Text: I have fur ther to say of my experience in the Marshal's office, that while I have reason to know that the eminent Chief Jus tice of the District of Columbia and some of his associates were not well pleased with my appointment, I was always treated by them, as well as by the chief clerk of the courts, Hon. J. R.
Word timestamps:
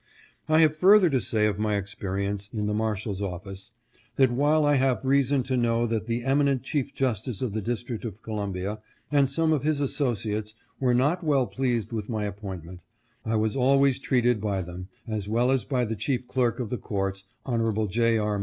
I 0.49 0.61
have 0.61 0.75
fur 0.75 0.97
ther 0.99 1.11
to 1.11 1.21
say 1.21 1.45
of 1.45 1.59
my 1.59 1.75
experience 1.75 2.49
in 2.51 2.65
the 2.65 2.73
Marshal's 2.73 3.21
office, 3.21 3.69
that 4.15 4.31
while 4.31 4.65
I 4.65 4.73
have 4.77 5.05
reason 5.05 5.43
to 5.43 5.55
know 5.55 5.85
that 5.85 6.07
the 6.07 6.23
eminent 6.23 6.63
Chief 6.63 6.95
Jus 6.95 7.21
tice 7.21 7.39
of 7.43 7.53
the 7.53 7.61
District 7.61 8.03
of 8.03 8.23
Columbia 8.23 8.79
and 9.11 9.29
some 9.29 9.53
of 9.53 9.61
his 9.61 9.79
associates 9.79 10.55
were 10.79 10.95
not 10.95 11.23
well 11.23 11.45
pleased 11.45 11.93
with 11.93 12.09
my 12.09 12.25
appointment, 12.25 12.79
I 13.23 13.35
was 13.35 13.55
always 13.55 13.99
treated 13.99 14.41
by 14.41 14.63
them, 14.63 14.87
as 15.07 15.29
well 15.29 15.51
as 15.51 15.65
by 15.65 15.85
the 15.85 15.95
chief 15.95 16.27
clerk 16.27 16.59
of 16.59 16.71
the 16.71 16.79
courts, 16.79 17.25
Hon. 17.45 17.87
J. 17.87 18.17
R. 18.17 18.39